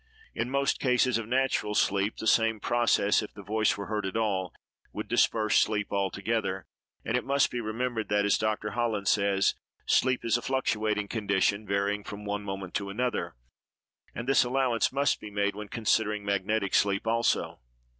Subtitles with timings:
[0.33, 4.17] In most cases of natural sleep, the same process, if the voice were heard at
[4.17, 4.51] all,
[4.91, 6.65] would disperse sleep altogether;
[7.05, 8.71] and it must be remembered that, as Dr.
[8.71, 9.53] Holland says,
[9.85, 13.35] sleep is a fluctuating condition, varying from one moment to another,
[14.15, 17.59] and this allowance must be made when considering magnetic sleep also.